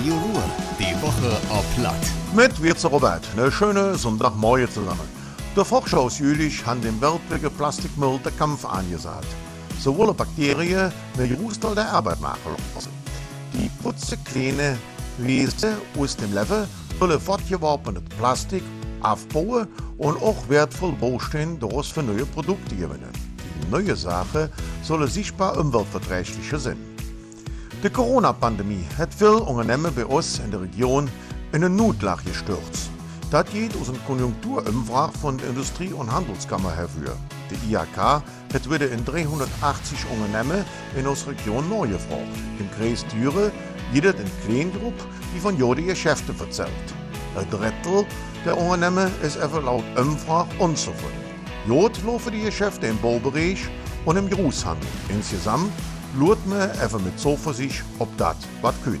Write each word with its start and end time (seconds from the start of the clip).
Radio 0.00 0.14
Ruhr, 0.14 0.42
die 0.78 1.02
Woche 1.02 1.36
auf 1.50 1.76
Platt. 1.76 2.00
Mit 2.34 2.62
Wirze 2.62 2.86
Robert, 2.86 3.22
eine 3.36 3.52
schöne 3.52 3.96
Sonntagmorgen 3.96 4.70
zusammen. 4.70 5.06
Der 5.54 5.62
Forscher 5.62 6.08
Jülich 6.08 6.64
hat 6.64 6.82
dem 6.82 6.98
weltweiten 7.02 7.54
Plastikmüll 7.54 8.18
den 8.24 8.34
Kampf 8.38 8.64
angesagt. 8.64 9.26
So 9.78 9.94
wollen 9.98 10.16
Bakterien 10.16 10.90
einen 11.18 11.36
Großteil 11.36 11.74
der 11.74 11.92
Arbeit 11.92 12.18
machen 12.18 12.56
lassen. 12.74 12.88
Die 13.52 13.68
putze 13.82 14.16
kleine 14.24 14.78
Wesen 15.18 15.74
aus 15.98 16.16
dem 16.16 16.32
Leben 16.32 16.66
wollen 16.98 17.20
fortgeworfenes 17.20 18.02
Plastik 18.18 18.62
aufbauen 19.02 19.68
und 19.98 20.22
auch 20.22 20.48
wertvoll 20.48 20.92
Bausteine 20.92 21.58
daraus 21.58 21.88
für 21.88 22.02
neue 22.02 22.24
Produkte 22.24 22.74
gewinnen. 22.74 23.12
Die 23.62 23.70
neue 23.70 23.94
Sache 23.94 24.48
soll 24.82 25.06
sichtbar 25.08 25.58
umweltverträglicher 25.58 26.58
sein. 26.58 26.89
Die 27.82 27.88
Corona-Pandemie 27.88 28.84
hat 28.98 29.14
viele 29.14 29.40
Unternehmen 29.40 29.90
bei 29.94 30.04
uns 30.04 30.38
in 30.38 30.50
der 30.50 30.60
Region 30.60 31.08
in 31.52 31.64
eine 31.64 31.70
Notlage 31.70 32.24
gestürzt. 32.24 32.90
Das 33.30 33.50
geht 33.50 33.74
aus 33.80 33.88
einem 33.88 34.04
Konjunkturumfrage 34.04 35.16
von 35.16 35.38
der 35.38 35.48
Industrie- 35.48 35.94
und 35.94 36.12
Handelskammer 36.12 36.76
hervor. 36.76 37.16
Die 37.50 37.72
IHK 37.72 37.96
hat 37.96 38.70
wieder 38.70 38.90
in 38.90 39.02
380 39.02 39.98
Unternehmen 40.12 40.62
in 40.94 41.06
unserer 41.06 41.30
Region 41.30 41.70
neu 41.70 41.88
gefragt. 41.88 42.28
Im 42.58 42.70
Kreis 42.72 43.06
Düre 43.06 43.50
jeder 43.94 44.10
in 44.10 44.30
Kleingruppe, 44.44 45.02
die 45.34 45.40
von 45.40 45.56
Jode 45.56 45.82
Geschäfte 45.82 46.34
erzählt. 46.38 46.68
Ein 47.34 47.48
Drittel 47.48 48.04
der 48.44 48.58
Unternehmen 48.58 49.10
ist 49.22 49.38
einfach 49.38 49.64
laut 49.64 49.84
Umfrage 49.96 50.50
unzufrieden. 50.58 51.24
Jod 51.66 51.92
laufen 52.04 52.32
die 52.32 52.42
Geschäfte 52.42 52.88
im 52.88 52.98
Baubereich 52.98 53.66
und 54.04 54.18
im 54.18 54.28
Großhandel. 54.28 54.86
Insgesamt 55.08 55.72
schaut 56.18 56.46
man 56.46 56.70
einfach 56.72 57.00
mit 57.00 57.18
Zuversicht, 57.18 57.82
ob 57.98 58.14
das 58.16 58.36
was 58.62 58.74
geht. 58.84 59.00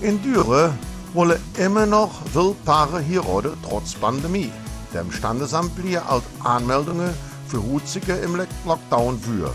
In 0.00 0.20
Düre 0.22 0.72
wollen 1.14 1.40
immer 1.58 1.86
noch 1.86 2.10
Wildpaare 2.34 3.00
hier 3.00 3.26
oder 3.26 3.52
trotz 3.62 3.94
Pandemie. 3.94 4.52
Dem 4.92 5.10
Standesamt 5.10 5.76
liegen 5.82 6.02
alt 6.08 6.24
Anmeldungen 6.44 7.10
für 7.48 7.62
Hutzige 7.62 8.14
im 8.14 8.36
Lockdown 8.66 9.18
für. 9.18 9.52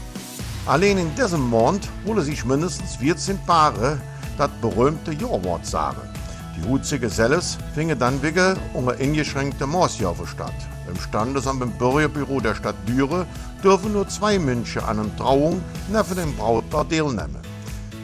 Allein 0.66 0.98
in 0.98 1.16
diesem 1.16 1.42
Monat 1.42 1.82
wollen 2.06 2.24
sich 2.24 2.46
mindestens 2.46 2.96
14 2.96 3.38
Paare 3.46 4.00
das 4.38 4.50
berühmte 4.62 5.14
Jahrwort 5.14 5.66
sagen. 5.66 6.02
Die 6.58 6.68
Hutzige 6.68 7.10
selbst 7.10 7.60
fingen 7.74 7.98
dann 7.98 8.22
wieder 8.22 8.58
unter 8.74 8.98
eingeschränkte 9.00 9.66
Maßjahre 9.66 10.28
statt. 10.28 10.54
Im 10.90 11.00
Standesamt 11.00 11.62
im 11.62 11.72
Bürgerbüro 11.72 12.42
der 12.42 12.56
Stadt 12.56 12.76
Düre 12.88 13.26
dürfen 13.64 13.94
nur 13.94 14.08
zwei 14.10 14.38
München 14.38 14.84
an 14.84 15.00
einer 15.00 15.16
Trauung 15.16 15.62
neben 15.92 16.16
dem 16.16 16.36
Brautpaar 16.36 16.88
teilnehmen. 16.90 17.40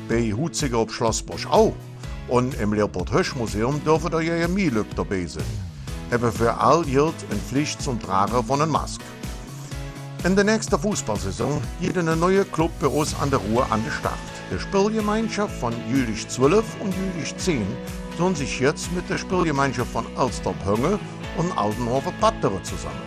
Bei 0.08 0.32
Hutzige 0.32 0.78
auf 0.78 0.94
Schloss 0.94 1.22
Boschau 1.22 1.74
und 2.30 2.54
im 2.60 2.74
Leopold-Hösch-Museum 2.74 3.84
dürfen 3.84 4.12
da 4.12 4.22
ja 4.22 4.48
Mielück 4.48 4.88
dabei 4.96 5.26
sein. 5.26 5.44
Aber 6.12 6.32
für 6.32 6.54
all 6.54 6.84
gilt 6.84 7.16
eine 7.30 7.40
Pflicht 7.40 7.82
zum 7.82 8.00
Tragen 8.00 8.44
von 8.44 8.62
einer 8.62 8.72
Maske. 8.72 9.04
In 10.24 10.36
der 10.36 10.44
nächsten 10.44 10.78
Fußballsaison 10.80 11.62
geht 11.80 11.98
ein 11.98 12.20
neuer 12.20 12.44
Club 12.44 12.72
bei 12.80 12.88
uns 12.88 13.16
an 13.22 13.30
der 13.30 13.40
Ruhr 13.40 13.72
an 13.72 13.84
den 13.84 13.92
Start. 13.92 14.18
Die 14.52 14.60
Spielgemeinschaft 14.60 15.54
von 15.60 15.74
Jülich 15.90 16.28
12 16.28 16.66
und 16.82 16.94
Jülich 16.96 17.38
10 17.38 17.66
tun 18.18 18.36
sich 18.36 18.60
jetzt 18.60 18.92
mit 18.94 19.08
der 19.10 19.20
Spielgemeinschaft 19.20 19.92
von 19.92 20.06
Alstorp 20.18 20.56
Hönge 20.66 21.00
und 21.38 21.56
Aldenhofer 21.56 22.12
Pattere 22.20 22.62
zusammen. 22.64 23.00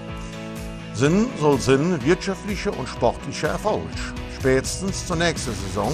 Sinn 0.94 1.26
soll 1.40 1.60
Sinn 1.60 1.98
wirtschaftlicher 2.04 2.76
und 2.78 2.88
sportlicher 2.88 3.48
Erfolg. 3.48 3.82
Spätestens 4.38 5.06
zur 5.06 5.16
nächsten 5.16 5.52
Saison 5.66 5.92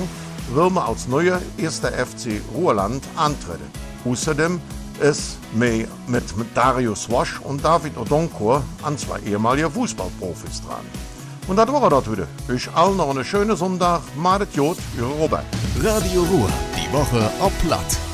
will 0.54 0.70
man 0.70 0.86
als 0.86 1.08
neuer 1.08 1.40
erster 1.56 1.92
FC 1.92 2.42
Ruhrland 2.54 3.02
antreten. 3.16 3.70
Außerdem 4.04 4.60
ist 5.00 5.38
May 5.54 5.86
mit 6.06 6.24
Darius 6.54 7.10
Wasch 7.10 7.40
und 7.40 7.64
David 7.64 7.96
Odonkor 7.96 8.62
an 8.82 8.96
zwei 8.98 9.20
ehemalige 9.20 9.70
Fußballprofis 9.70 10.62
dran. 10.62 10.84
Und 11.48 11.56
das 11.56 11.70
war 11.72 11.90
das 11.90 12.10
wieder. 12.10 12.26
Ich 12.54 12.68
allen 12.72 12.96
noch 12.96 13.10
einen 13.10 13.24
schönen 13.24 13.56
Sonntag. 13.56 14.02
Madet 14.16 14.54
Jod, 14.54 14.78
Ihre 14.96 15.06
Robert. 15.06 15.44
Radio 15.80 16.22
Ruhr, 16.22 16.50
die 16.76 16.92
Woche 16.92 17.30
auf 17.40 17.52
Platt. 17.62 18.05